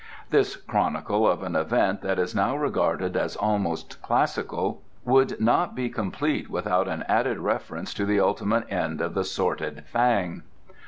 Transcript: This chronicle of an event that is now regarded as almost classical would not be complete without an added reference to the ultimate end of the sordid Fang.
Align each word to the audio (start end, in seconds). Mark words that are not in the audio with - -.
This 0.31 0.55
chronicle 0.55 1.27
of 1.27 1.43
an 1.43 1.55
event 1.55 2.01
that 2.01 2.17
is 2.17 2.33
now 2.33 2.55
regarded 2.57 3.15
as 3.15 3.35
almost 3.35 4.01
classical 4.01 4.81
would 5.05 5.39
not 5.39 5.75
be 5.75 5.91
complete 5.91 6.49
without 6.49 6.87
an 6.87 7.03
added 7.07 7.37
reference 7.37 7.93
to 7.93 8.05
the 8.07 8.19
ultimate 8.19 8.63
end 8.73 8.99
of 8.99 9.13
the 9.13 9.23
sordid 9.23 9.83
Fang. 9.85 10.41